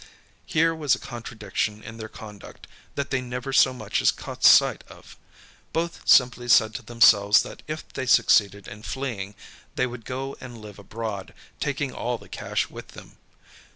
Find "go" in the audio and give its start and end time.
10.05-10.35